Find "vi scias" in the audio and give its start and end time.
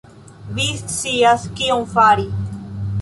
0.59-1.45